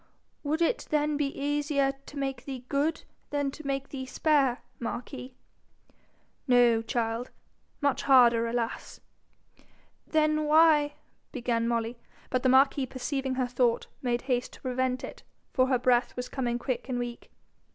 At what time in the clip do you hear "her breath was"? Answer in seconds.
15.67-16.29